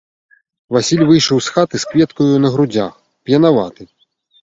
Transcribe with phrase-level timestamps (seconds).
[0.77, 2.91] Васіль выйшаў з хаты з кветкаю на грудзях,
[3.29, 3.83] п'янаваты.